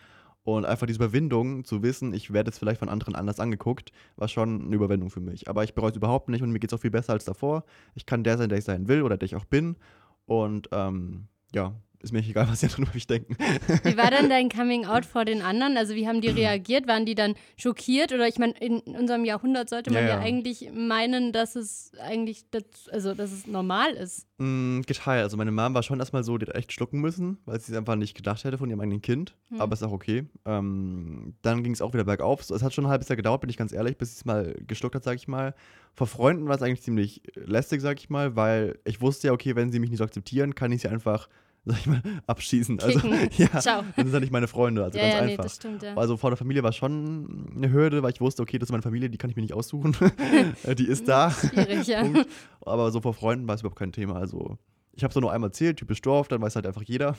[0.45, 4.29] Und einfach diese Überwindung zu wissen, ich werde jetzt vielleicht von anderen anders angeguckt, war
[4.29, 5.49] schon eine Überwindung für mich.
[5.49, 7.65] Aber ich bereue es überhaupt nicht und mir geht es auch viel besser als davor.
[7.95, 9.77] Ich kann der sein, der ich sein will oder der ich auch bin.
[10.27, 13.37] Und ähm, ja, ist mir egal, was die anderen über mich denken.
[13.83, 15.77] Wie war denn dein Coming Out vor den anderen?
[15.77, 16.87] Also wie haben die reagiert?
[16.87, 18.13] Waren die dann schockiert?
[18.13, 20.21] Oder ich meine, in unserem Jahrhundert sollte man Ja, ja, ja.
[20.21, 24.27] eigentlich meinen, dass es eigentlich, dazu, also dass es normal ist.
[24.39, 25.23] Mm, geteilt.
[25.23, 27.79] Also meine Mom war schon erstmal so, die hat echt schlucken müssen, weil sie es
[27.79, 29.35] einfach nicht gedacht hätte von ihrem eigenen Kind.
[29.49, 29.61] Hm.
[29.61, 30.25] Aber ist auch okay.
[30.45, 32.45] Ähm, dann ging es auch wieder bergauf.
[32.45, 34.25] So, Es hat schon ein halbes Jahr gedauert, bin ich ganz ehrlich, bis sie es
[34.25, 35.55] mal geschluckt hat, sag ich mal.
[35.95, 39.57] Vor Freunden war es eigentlich ziemlich lästig, sag ich mal, weil ich wusste ja, okay,
[39.57, 41.29] wenn sie mich nicht so akzeptieren, kann ich sie einfach,
[41.67, 42.81] sag ich mal, abschießen.
[42.81, 43.01] Also,
[43.37, 43.83] ja, Ciao.
[43.95, 45.45] das sind ja nicht meine Freunde, also ja, ganz ja, nee, einfach.
[45.45, 45.95] das stimmt, ja.
[45.97, 48.83] Also vor der Familie war schon eine Hürde, weil ich wusste, okay, das ist meine
[48.83, 49.95] Familie, die kann ich mir nicht aussuchen.
[50.79, 51.31] die ist da.
[51.31, 52.03] Schwierig, ja.
[52.03, 52.27] Punkt.
[52.65, 54.17] Aber so vor Freunden war es überhaupt kein Thema.
[54.17, 54.57] Also
[54.93, 57.15] ich habe es nur einmal erzählt, typisch Dorf, dann weiß halt einfach jeder.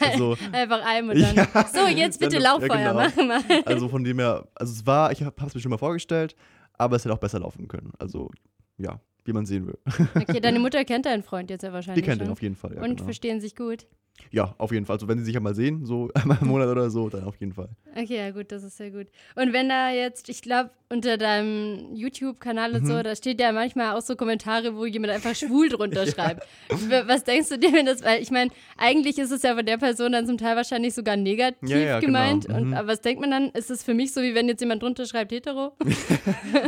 [0.00, 1.34] also, Einfach einem und dann.
[1.34, 1.46] Ja.
[1.72, 2.94] So, jetzt bitte Dann- ja, Lauffeuer genau.
[2.94, 3.40] machen mal.
[3.64, 6.36] also von dem her, also es war, ich habe es mir schon mal vorgestellt,
[6.74, 7.92] aber es hätte auch besser laufen können.
[7.98, 8.30] Also
[8.76, 9.78] ja, wie man sehen will.
[10.14, 12.28] Okay, deine Mutter kennt deinen Freund jetzt ja Die wahrscheinlich kennt schon.
[12.28, 12.74] ihn auf jeden Fall.
[12.74, 13.04] Ja, und genau.
[13.04, 13.86] verstehen sich gut.
[14.30, 14.94] Ja, auf jeden Fall.
[14.96, 17.36] Also wenn sie sich ja mal sehen, so einmal im Monat oder so, dann auf
[17.36, 17.68] jeden Fall.
[17.94, 19.06] Okay, ja gut, das ist sehr gut.
[19.34, 22.86] Und wenn da jetzt, ich glaube, unter deinem YouTube-Kanal und Mhm.
[22.86, 26.46] so, da steht ja manchmal auch so Kommentare, wo jemand einfach schwul drunter schreibt.
[26.70, 29.66] W- Was denkst du dir, wenn das, weil ich meine, eigentlich ist es ja von
[29.66, 32.06] der Person dann zum Teil wahrscheinlich sogar negativ Ja, ja, genau.
[32.18, 32.46] gemeint.
[32.46, 32.74] Und, Mhm.
[32.74, 33.50] aber was denkt man dann?
[33.50, 35.72] Ist es für mich so, wie wenn jetzt jemand drunter schreibt, hetero?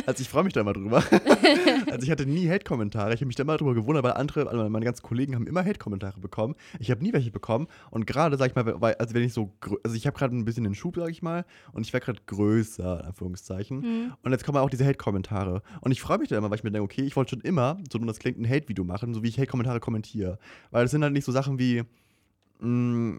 [0.06, 1.02] Also ich freue mich da immer drüber.
[1.90, 3.14] also ich hatte nie Hate-Kommentare.
[3.14, 5.64] Ich habe mich da immer drüber gewundert, weil andere, also meine ganzen Kollegen haben immer
[5.64, 6.54] Hate-Kommentare bekommen.
[6.80, 7.37] Ich habe nie welche bekommen.
[7.90, 9.52] Und gerade, sag ich mal, weil, also wenn ich so,
[9.84, 12.20] also ich habe gerade ein bisschen den Schub, sag ich mal, und ich werde gerade
[12.26, 13.80] größer, in Anführungszeichen.
[13.80, 14.12] Mhm.
[14.22, 15.62] Und jetzt kommen auch diese Hate-Kommentare.
[15.80, 17.78] Und ich freue mich da immer, weil ich mir denke, okay, ich wollte schon immer,
[17.90, 20.38] so nun das klingt, ein Hate-Video machen, so wie ich Hate-Kommentare kommentiere.
[20.70, 21.82] Weil es sind halt nicht so Sachen wie,
[22.60, 23.18] mh,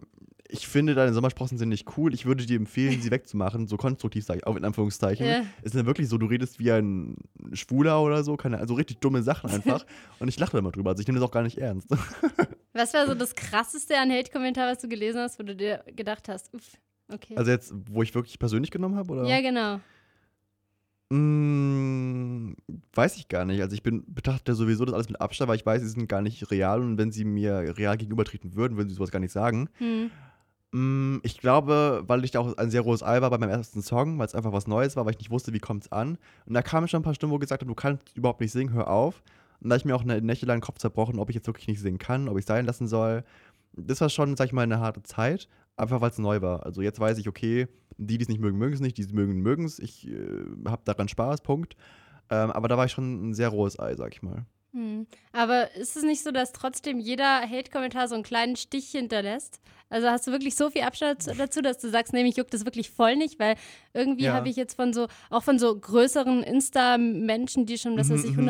[0.52, 4.24] ich finde deine Sommersprossen sind nicht cool, ich würde dir empfehlen, sie wegzumachen, so konstruktiv,
[4.24, 5.26] sage ich, auch in Anführungszeichen.
[5.62, 7.16] Es ist ja wirklich so, du redest wie ein
[7.52, 9.84] Schwuler oder so, keine, also richtig dumme Sachen einfach.
[10.18, 11.88] und ich lache da immer drüber, also ich nehme das auch gar nicht ernst.
[12.80, 16.28] Was war so das Krasseste an Hate-Kommentar, was du gelesen hast, wo du dir gedacht
[16.30, 16.78] hast, uff,
[17.12, 17.36] okay.
[17.36, 19.24] Also jetzt, wo ich wirklich persönlich genommen habe, oder?
[19.26, 19.80] ja, genau.
[21.10, 22.54] Mm,
[22.94, 23.60] weiß ich gar nicht.
[23.60, 26.22] Also ich bin betrachte sowieso das alles mit Abstand, weil ich weiß, sie sind gar
[26.22, 29.68] nicht real und wenn sie mir real gegenübertreten würden, würden sie sowas gar nicht sagen.
[29.78, 30.10] Hm.
[30.72, 33.82] Mm, ich glaube, weil ich da auch ein sehr hohes Ei war bei meinem ersten
[33.82, 36.16] Song, weil es einfach was Neues war, weil ich nicht wusste, wie kommt es an.
[36.46, 38.72] Und da kamen schon ein paar Stimmen, wo gesagt haben, du kannst überhaupt nicht singen,
[38.72, 39.22] hör auf.
[39.62, 41.46] Und da hab ich mir auch eine Nächte lang den Kopf zerbrochen, ob ich jetzt
[41.46, 43.24] wirklich nicht singen kann, ob ich sein lassen soll.
[43.72, 46.64] Das war schon, sag ich mal, eine harte Zeit, einfach weil es neu war.
[46.66, 49.12] Also jetzt weiß ich, okay, die, die es nicht mögen, mögen es nicht, die es
[49.12, 49.78] mögen, mögen es.
[49.78, 50.16] Ich äh,
[50.66, 51.76] habe daran Spaß, Punkt.
[52.30, 54.46] Ähm, aber da war ich schon ein sehr rohes Ei, sag ich mal.
[54.72, 55.06] Hm.
[55.32, 59.60] Aber ist es nicht so, dass trotzdem jeder Hate-Kommentar so einen kleinen Stich hinterlässt?
[59.88, 62.64] Also hast du wirklich so viel Abstand dazu, dass du sagst, nee, mich juckt das
[62.64, 63.56] wirklich voll nicht, weil
[63.92, 64.34] irgendwie Ja.
[64.34, 68.24] habe ich jetzt von so, auch von so größeren Insta-Menschen, die schon, was Mhm, weiß
[68.24, 68.44] ich, mhm.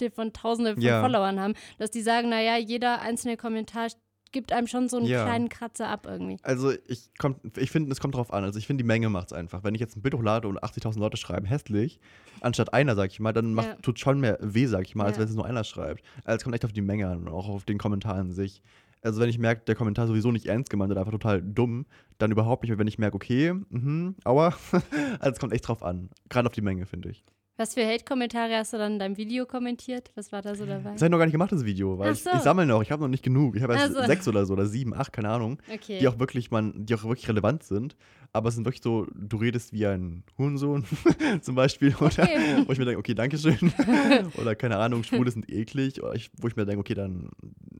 [0.00, 1.00] Hunderte von tausende von Ja.
[1.00, 3.88] Followern haben, dass die sagen, naja, jeder einzelne Kommentar
[4.30, 5.24] gibt einem schon so einen Ja.
[5.24, 6.36] kleinen Kratzer ab irgendwie.
[6.42, 7.10] Also ich,
[7.56, 8.44] ich finde, es kommt drauf an.
[8.44, 9.64] Also ich finde, die Menge macht es einfach.
[9.64, 11.98] Wenn ich jetzt ein Bild hochlade und 80.000 Leute schreiben, hässlich,
[12.42, 13.74] anstatt einer, sag ich mal, dann macht, Ja.
[13.76, 15.22] tut schon mehr weh, sag ich mal, als Ja.
[15.22, 16.04] wenn es nur einer schreibt.
[16.24, 18.62] Also es kommt echt auf die Menge an und auch auf den Kommentar an sich.
[19.00, 21.86] Also wenn ich merke, der Kommentar ist sowieso nicht ernst gemeint oder einfach total dumm,
[22.18, 22.72] dann überhaupt nicht.
[22.72, 24.48] Und wenn ich merke, okay, mhm, aua,
[25.20, 26.10] also es kommt echt drauf an.
[26.28, 27.24] Gerade auf die Menge, finde ich.
[27.60, 30.12] Was für Hate-Kommentare hast du dann in deinem Video kommentiert?
[30.14, 30.92] Was war da so dabei?
[30.92, 32.30] Das habe ich noch gar nicht gemacht, das Video, weil Ach ich, so.
[32.32, 33.56] ich sammle noch, ich habe noch nicht genug.
[33.56, 34.02] Ich habe erst so.
[34.06, 35.58] sechs oder so oder sieben, acht, keine Ahnung.
[35.74, 35.98] Okay.
[35.98, 37.96] die auch wirklich man, die auch wirklich relevant sind.
[38.32, 40.84] Aber es sind wirklich so, du redest wie ein Hurensohn
[41.40, 41.94] zum Beispiel.
[41.96, 42.62] Oder Okay.
[42.64, 43.72] wo ich mir denke, okay, Dankeschön.
[44.36, 46.00] oder keine Ahnung, Schwule sind eklig.
[46.00, 47.30] Oder ich, wo ich mir denke, okay, dann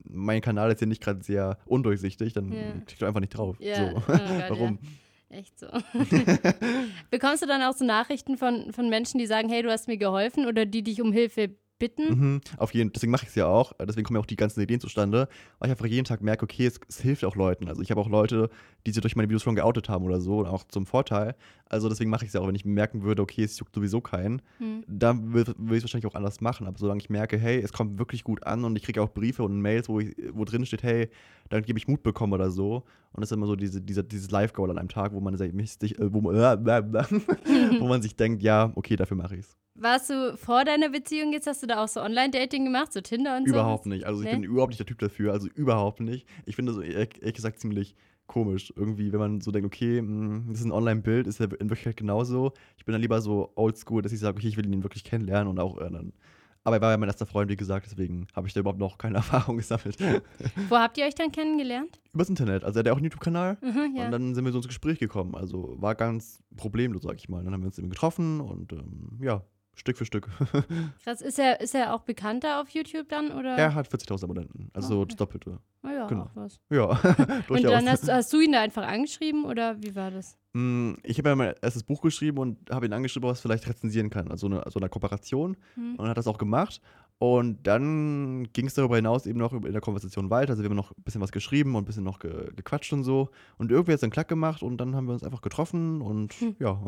[0.09, 2.57] mein Kanal ist ja nicht gerade sehr undurchsichtig, dann Ja.
[2.85, 3.55] klick doch einfach nicht drauf.
[3.61, 3.97] Ja, So.
[3.97, 4.79] oh Gott, Warum?
[4.81, 4.89] Ja.
[5.29, 5.67] Echt so.
[7.11, 9.97] Bekommst du dann auch so Nachrichten von, von Menschen, die sagen, hey, du hast mir
[9.97, 12.03] geholfen oder die dich um Hilfe bitten?
[12.09, 13.73] Mhm, auf jeden Deswegen mache ich es ja auch.
[13.79, 16.65] Deswegen kommen ja auch die ganzen Ideen zustande, weil ich einfach jeden Tag merke, okay,
[16.65, 17.67] es, es hilft auch Leuten.
[17.67, 18.49] Also ich habe auch Leute,
[18.85, 21.35] die sich durch meine Videos schon geoutet haben oder so, auch zum Vorteil.
[21.65, 24.01] Also deswegen mache ich es ja auch, wenn ich merken würde, okay, es juckt sowieso
[24.01, 24.83] keinen, Hm.
[24.87, 26.67] dann würde ich es wahrscheinlich auch anders machen.
[26.67, 29.43] Aber solange ich merke, hey, es kommt wirklich gut an und ich kriege auch Briefe
[29.43, 31.09] und Mails, wo, ich, wo drin steht, hey,
[31.49, 32.83] dann gebe ich Mut bekommen oder so.
[33.11, 35.51] Und das ist immer so diese, dieser, dieses Live-Goal an einem Tag, wo man sich,
[35.79, 36.35] sich, äh, wo, man,
[37.79, 39.57] wo man sich denkt, ja, okay, dafür mache ich es.
[39.81, 43.37] Warst du vor deiner Beziehung jetzt, hast du da auch so Online-Dating gemacht, so Tinder
[43.37, 43.53] und so?
[43.55, 44.05] Überhaupt nicht.
[44.05, 44.33] Also ich Nee?
[44.35, 45.31] bin überhaupt nicht der Typ dafür.
[45.33, 46.27] Also überhaupt nicht.
[46.45, 47.95] Ich finde so ehrlich gesagt ziemlich
[48.27, 48.73] komisch.
[48.75, 51.97] Irgendwie, wenn man so denkt, okay, mh, das ist ein Online-Bild, ist ja in Wirklichkeit
[51.97, 52.51] genauso.
[52.77, 55.47] Ich bin dann lieber so oldschool, dass ich sage, okay, ich will ihn wirklich kennenlernen
[55.47, 56.13] und auch äh, dann.
[56.65, 58.97] Aber er war ja mein erster Freund, wie gesagt, deswegen habe ich da überhaupt noch
[58.97, 59.97] keine Erfahrung gesammelt.
[60.67, 61.99] Wo habt ihr euch dann kennengelernt?
[62.13, 62.65] Übers Internet.
[62.65, 63.57] Also er hat ja auch einen YouTube-Kanal.
[63.61, 64.05] Mhm, ja.
[64.05, 65.35] Und dann sind wir so ins Gespräch gekommen.
[65.35, 67.43] Also war ganz problemlos, sag ich mal.
[67.43, 69.41] Dann haben wir uns eben getroffen und ähm, ja,
[69.79, 70.27] Stück für Stück.
[71.03, 73.31] Krass, ist er, ist er auch bekannter auf YouTube dann?
[73.31, 73.55] Oder?
[73.55, 74.69] er hat 40.000 Abonnenten.
[74.73, 75.07] Also so Okay.
[75.09, 75.59] das Doppelte.
[75.83, 76.29] Oh ja, genau.
[76.35, 76.59] was.
[76.69, 77.71] Ja, Und durchaus.
[77.71, 80.37] dann hast, hast du ihn da einfach angeschrieben oder wie war das?
[80.53, 84.09] Mm, Ich habe ja mein erstes Buch geschrieben und habe ihn angeschrieben, was vielleicht rezensieren
[84.09, 84.29] kann.
[84.29, 85.55] Also eine, so eine Kooperation.
[85.75, 85.95] Hm.
[85.95, 86.81] Und hat das auch gemacht.
[87.21, 90.51] Und dann ging es darüber hinaus eben noch in der Konversation weiter.
[90.51, 93.03] Also wir haben noch ein bisschen was geschrieben und ein bisschen noch ge gequatscht und
[93.03, 93.29] so.
[93.57, 96.31] Und irgendwie hat es dann klack gemacht und dann haben wir uns einfach getroffen und
[96.35, 96.55] Hm.
[96.59, 96.81] ja.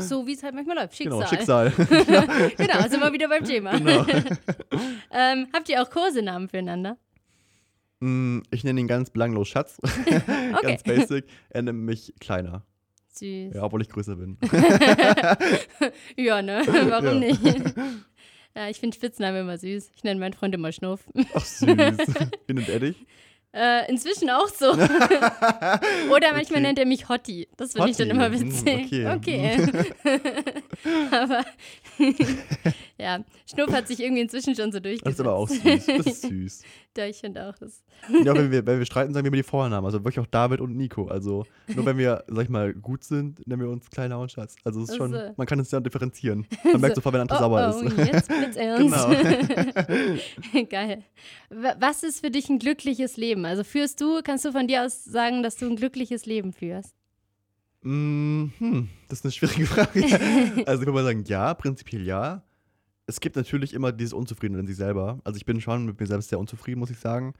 [0.00, 0.96] So wie es halt manchmal läuft.
[0.96, 1.18] Schicksal.
[1.20, 1.70] genau, Schicksal.
[2.56, 3.78] genau, sind wir wieder beim Thema.
[3.78, 4.04] genau.
[5.12, 6.96] ähm, habt ihr auch Kosenamen füreinander?
[8.00, 9.78] Mm, Ich nenne ihn ganz belanglos Schatz.
[9.84, 10.20] Okay.
[10.62, 11.26] ganz basic.
[11.50, 12.64] Er nennt mich kleiner.
[13.12, 13.54] Süß.
[13.54, 14.38] Ja, obwohl ich größer bin.
[16.16, 16.62] Ja, ne?
[16.66, 17.14] Warum Ja.
[17.14, 17.40] nicht?
[18.58, 19.92] Ja, ich finde Spitznamen immer süß.
[19.94, 21.04] Ich nenne meinen Freund immer Schnuff.
[21.32, 21.68] Ach süß.
[22.48, 22.96] Wie nennt er dich?
[23.54, 24.72] Äh, inzwischen auch so.
[24.72, 26.60] Oder manchmal Okay.
[26.60, 27.46] nennt er mich Hotti.
[27.56, 29.06] Das finde ich dann immer Hottie, hm, witzig.
[29.06, 29.92] okay.
[31.10, 31.44] aber
[32.98, 35.14] ja, Schnuff hat sich irgendwie inzwischen schon so Das durchgesetzt.
[35.14, 35.86] ist aber auch süß.
[35.86, 36.62] Das ist süß.
[36.96, 37.56] Ja, ich finde auch.
[37.58, 37.84] Das
[38.24, 39.84] Ja, wenn wir, wenn wir streiten, sagen wir immer die Vornamen.
[39.86, 41.06] Also wirklich auch David und Nico.
[41.06, 44.56] Also nur wenn wir, sag ich mal, gut sind, nennen wir uns Kleiner und Schatz.
[44.64, 45.32] Also es ist schon, Also.
[45.36, 46.44] man kann es ja differenzieren.
[46.64, 47.98] Man merkt sofort, wenn ein oh, sauer oh, ist.
[47.98, 48.96] jetzt wird's ernst.
[50.52, 50.64] Genau.
[50.68, 51.04] Geil.
[51.50, 53.44] Wa- Was ist für dich ein glückliches Leben?
[53.44, 56.96] Also führst du, kannst du von dir aus sagen, dass du ein glückliches Leben führst?
[57.88, 60.02] Hm, das ist eine schwierige Frage.
[60.66, 62.42] also ich würde mal sagen, ja, prinzipiell ja.
[63.06, 65.20] Es gibt natürlich immer dieses Unzufrieden in sich selber.
[65.24, 67.32] Also ich bin schon mit mir selbst sehr unzufrieden, muss ich sagen.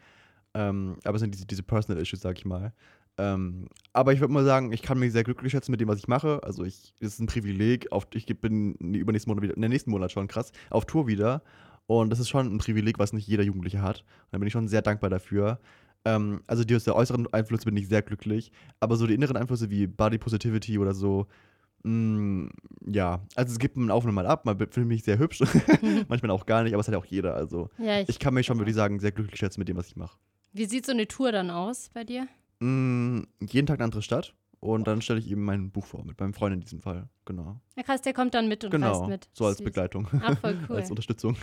[0.54, 2.72] Ähm, aber es sind diese, diese Personal Issues, sag ich mal.
[3.18, 5.98] Ähm, aber ich würde mal sagen, ich kann mich sehr glücklich schätzen mit dem, was
[5.98, 6.40] ich mache.
[6.42, 7.92] Also ich, es ist ein Privileg.
[7.92, 11.42] Auf, ich bin übernächsten Monat wieder, in der nächsten Monat schon krass, auf Tour wieder.
[11.86, 13.98] Und das ist schon ein Privileg, was nicht jeder Jugendliche hat.
[14.00, 15.60] Und da bin ich schon sehr dankbar dafür.
[16.04, 18.52] Ähm, also die aus der äußeren Einflüsse bin ich sehr glücklich.
[18.80, 21.26] Aber so die inneren Einflüsse wie Body Positivity oder so,
[21.82, 22.50] mh,
[22.86, 23.20] ja.
[23.34, 24.44] Also es gibt einen Auf und mal ab.
[24.44, 25.40] Man findet mich sehr hübsch.
[26.08, 27.34] Manchmal auch gar nicht, aber es hat ja auch jeder.
[27.34, 29.76] Also Ja, ich, ich kann mich schon, würde ich sagen, sehr glücklich schätzen mit dem,
[29.76, 30.18] was ich mache.
[30.52, 32.26] Wie sieht so eine Tour dann aus bei dir?
[32.60, 34.34] Mm, jeden Tag eine andere Stadt.
[34.60, 37.08] Und dann stelle ich eben mein Buch vor, mit meinem Freund in diesem Fall.
[37.28, 37.60] Genau.
[37.76, 39.00] Ja, krass, der kommt dann mit und Genau.
[39.00, 39.28] reist mit.
[39.34, 39.64] So als Süß.
[39.66, 40.08] Begleitung.
[40.22, 40.76] Ah, voll cool.
[40.76, 41.36] als Unterstützung.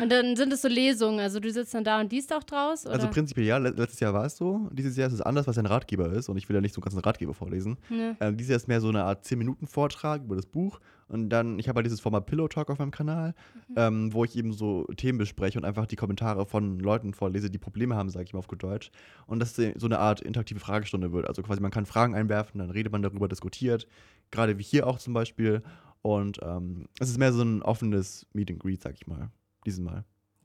[0.00, 2.86] Und dann sind es so Lesungen, also du sitzt dann da und liest auch draus?
[2.86, 2.94] Oder?
[2.94, 4.68] Also prinzipiell ja, le- letztes Jahr war es so.
[4.72, 6.28] Dieses Jahr ist es anders, was ein Ratgeber ist.
[6.28, 7.76] Und ich will ja nicht so einen ganzen Ratgeber vorlesen.
[7.90, 8.16] Ne.
[8.20, 10.78] Ähm, dieses Jahr ist mehr so eine Art 10-Minuten-Vortrag über das Buch.
[11.08, 13.34] Und dann, ich habe halt dieses Format Pillow Talk auf meinem Kanal,
[13.68, 13.74] Mhm.
[13.76, 17.58] ähm, wo ich eben so Themen bespreche und einfach die Kommentare von Leuten vorlese, die
[17.58, 18.90] Probleme haben, sage ich mal auf gut Deutsch.
[19.26, 21.28] Und das so eine Art interaktive Fragestunde wird.
[21.28, 23.86] Also quasi man kann Fragen einwerfen, dann redet man darüber, diskutiert.
[24.30, 25.62] Gerade wie hier auch zum Beispiel.
[26.02, 29.30] Und ähm, es ist mehr so ein offenes Meet and Greet, sag ich mal,
[29.64, 30.04] diesen Mal.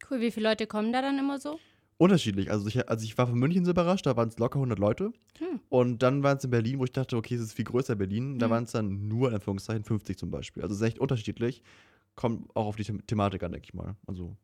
[0.10, 1.60] Cool, wie viele Leute kommen da dann immer so?
[1.98, 2.50] Unterschiedlich.
[2.50, 5.13] Also ich, also ich war von München so überrascht, da waren es locker 100 Leute.
[5.38, 5.60] Hm.
[5.70, 8.39] Und dann waren es in Berlin, wo ich dachte, okay, es ist viel größer Berlin.
[8.39, 8.52] Da Hm.
[8.52, 10.63] waren es dann nur, in Anführungszeichen, 50 zum Beispiel.
[10.63, 11.62] Also es ist echt unterschiedlich.
[12.15, 13.96] Kommt auch auf die The Thematik an, denke ich mal.
[14.08, 14.36] Also,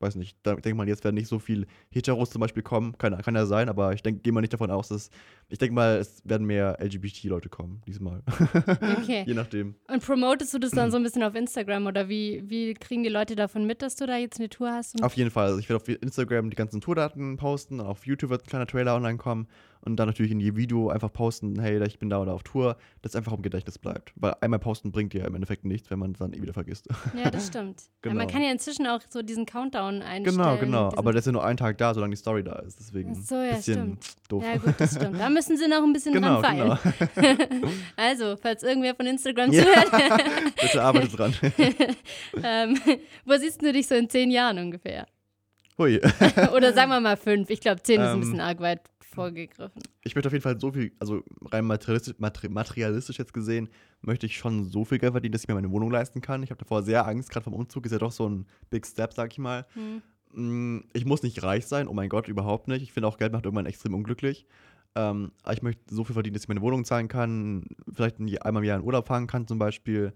[0.00, 0.36] weiß nicht.
[0.42, 2.96] Da denke mal, jetzt werden nicht so viel Heteros zum Beispiel kommen.
[2.98, 5.10] Kann, kann ja sein, aber ich denke, gehe mal nicht davon aus, dass.
[5.50, 8.22] Ich denke mal, es werden mehr LGBT-Leute kommen, diesmal.
[8.98, 9.24] Okay.
[9.26, 9.76] Je nachdem.
[9.88, 13.08] Und promotest du das dann so ein bisschen auf Instagram oder wie, wie kriegen die
[13.08, 15.02] Leute davon mit, dass du da jetzt eine Tour hast?
[15.02, 15.46] Auf jeden Fall.
[15.46, 18.94] Also ich werde auf Instagram die ganzen Tourdaten posten, auf YouTube wird ein kleiner Trailer
[18.94, 19.48] online kommen
[19.88, 22.76] und dann natürlich in jedem Video einfach posten, hey, ich bin da oder auf Tour,
[23.02, 24.12] das einfach im Gedächtnis bleibt.
[24.16, 26.86] Weil einmal posten bringt ja im Endeffekt nichts, wenn man es dann eh wieder vergisst.
[27.22, 27.82] ja, das stimmt.
[28.04, 28.32] Ja, man Genau.
[28.32, 30.36] kann ja inzwischen auch so diesen Countdown einstellen.
[30.38, 30.88] genau, genau.
[30.96, 32.78] Aber das ist ja nur ein Tag da, solange die Story da ist.
[32.78, 33.98] Deswegen Ach so, ja, bisschen
[34.28, 34.44] doof.
[34.44, 35.18] Ja, gut, das stimmt.
[35.18, 36.78] Da müssen sie noch ein bisschen genau, dran feilen.
[37.50, 37.68] genau.
[37.96, 39.62] Also, falls irgendwer von Instagram Ja.
[39.64, 39.90] zuhört,
[40.60, 41.34] Bitte arbeitet dran.
[42.42, 42.78] ähm,
[43.24, 45.06] wo siehst du dich so in zehn Jahren ungefähr?
[45.76, 46.00] Hui.
[46.56, 47.50] Oder sagen wir mal fünf.
[47.50, 48.80] Ich glaube, zehn ist ein Ähm, bisschen arg weit
[49.22, 49.82] vorgegriffen.
[50.04, 53.68] Ich möchte auf jeden Fall so viel, also rein materialistisch, materi materialistisch jetzt gesehen,
[54.02, 56.42] möchte ich schon so viel Geld verdienen, dass ich mir meine Wohnung leisten kann.
[56.42, 59.12] Ich habe davor sehr Angst, gerade vom Umzug ist ja doch so ein Big Step,
[59.12, 59.66] sag ich mal.
[59.74, 60.02] Hm.
[60.32, 62.82] Mm, Ich muss nicht reich sein, oh mein Gott, überhaupt nicht.
[62.82, 64.46] Ich finde auch, Geld macht irgendwann extrem unglücklich.
[64.94, 68.36] Ähm, aber ich möchte so viel verdienen, dass ich meine Wohnung zahlen kann, vielleicht ein-
[68.38, 70.12] einmal im Jahr in Urlaub fahren kann zum Beispiel.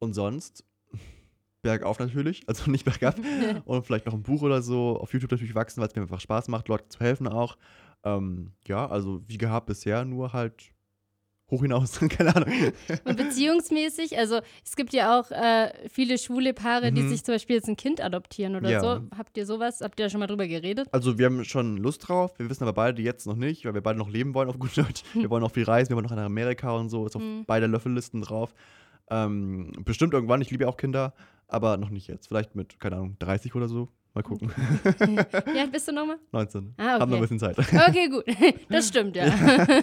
[0.00, 0.64] Und sonst
[1.68, 3.16] bergauf natürlich, also nicht bergab.
[3.66, 4.98] und vielleicht noch ein Buch oder so.
[4.98, 7.56] Auf YouTube natürlich wachsen, weil es mir einfach Spaß macht, Leuten zu helfen auch.
[8.04, 10.70] Ähm, ja, also wie gehabt bisher, nur halt
[11.50, 12.52] hoch hinaus, keine Ahnung.
[13.04, 17.08] Und beziehungsmäßig, also es gibt ja auch äh, viele schwule Paare, die Mhm.
[17.08, 18.80] sich zum Beispiel jetzt ein Kind adoptieren oder Ja.
[18.80, 19.00] so.
[19.16, 19.80] Habt ihr sowas?
[19.80, 20.88] Habt ihr da schon mal drüber geredet?
[20.92, 23.80] Also wir haben schon Lust drauf, wir wissen aber beide jetzt noch nicht, weil wir
[23.82, 25.02] beide noch leben wollen auf gut Deutsch.
[25.14, 27.44] Wir wollen auch viel reisen, wir wollen noch nach Amerika und so, ist auf Hm.
[27.46, 28.52] beide Löffellisten drauf.
[29.10, 31.14] Ähm, bestimmt irgendwann, ich liebe ja auch Kinder,
[31.48, 32.28] aber noch nicht jetzt.
[32.28, 33.88] Vielleicht mit, keine Ahnung, 30 oder so.
[34.14, 34.50] Mal gucken.
[34.52, 36.16] Wie alt bist du nochmal?
[36.32, 36.74] 19.
[36.78, 37.20] Ah, Haben noch ein okay.
[37.20, 37.58] bisschen Zeit.
[37.58, 38.24] Okay, gut.
[38.68, 39.26] Das stimmt, ja.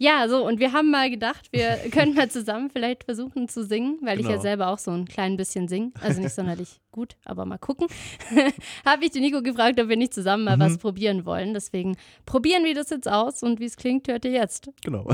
[0.00, 3.98] Ja, so, und wir haben mal gedacht, wir können mal zusammen vielleicht versuchen zu singen,
[4.02, 4.42] weil ich ja Genau.
[4.42, 5.90] selber auch so ein klein bisschen singe.
[6.00, 7.88] Also nicht sonderlich gut, aber mal gucken.
[8.86, 10.60] Habe ich den Nico gefragt, ob wir nicht zusammen mal Mhm.
[10.60, 11.52] was probieren wollen.
[11.52, 14.70] Deswegen probieren wir das jetzt aus und wie es klingt, hört ihr jetzt.
[14.84, 15.04] Genau.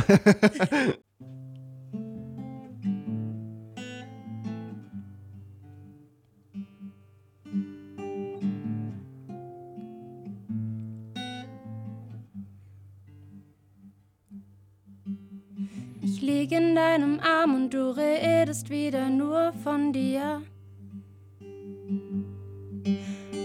[16.25, 20.43] Lieg in deinem Arm und du redest wieder nur von dir.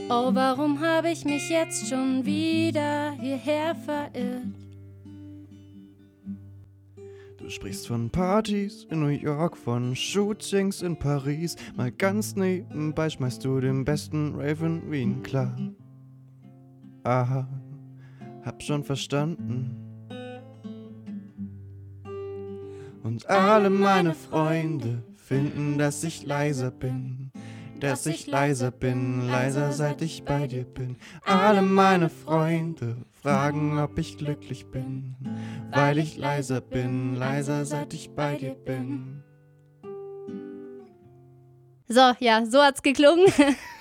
[0.10, 4.48] Oh, warum habe ich mich jetzt schon wieder hierher verirrt?
[7.38, 11.58] Du sprichst von Partys in New York, von Shootings in Paris.
[11.76, 15.58] Mal ganz nebenbei schmeißt du den besten Raven Wien klar.
[17.04, 17.48] Aha,
[18.46, 19.88] hab schon verstanden.
[23.04, 27.32] Und alle meine Freunde finden, dass ich leiser bin.
[27.80, 30.98] Dass ich leiser bin, leiser seit ich bei dir bin.
[31.24, 35.16] Alle meine Freunde fragen, ob ich glücklich bin.
[35.72, 39.24] Weil ich leiser bin, leiser seit ich bei dir bin.
[41.88, 43.26] So, ja, so hat's geklungen.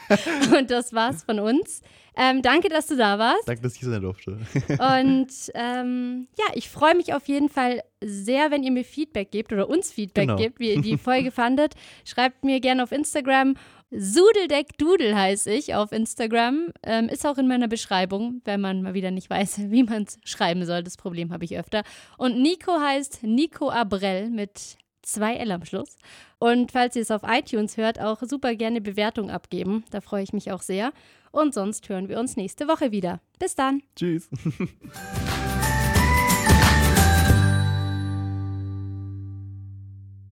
[0.56, 1.82] und das war's von uns.
[2.18, 3.46] Ähm, danke, dass du da warst.
[3.48, 4.32] Danke, dass ich sein durfte.
[4.68, 9.52] Und ähm, ja, ich freue mich auf jeden Fall sehr, wenn ihr mir Feedback gebt
[9.52, 10.36] oder uns Feedback Genau.
[10.36, 11.74] gebt, wie ihr die Folge fandet.
[12.04, 13.54] Schreibt mir gerne auf Instagram.
[13.90, 16.72] Sudeldeckdudel heiße ich auf Instagram.
[16.82, 20.18] Ähm, ist auch in meiner Beschreibung, wenn man mal wieder nicht weiß, wie man es
[20.24, 20.82] schreiben soll.
[20.82, 21.82] Das Problem habe ich öfter.
[22.16, 25.96] Und Nico heißt Nico Abrell mit zwei L am Schluss.
[26.38, 29.84] Und falls ihr es auf iTunes hört, auch super gerne Bewertung abgeben.
[29.90, 30.92] Da freue ich mich auch sehr.
[31.30, 33.20] Und sonst hören wir uns nächste Woche wieder.
[33.38, 33.82] Bis dann.
[33.96, 34.28] Tschüss.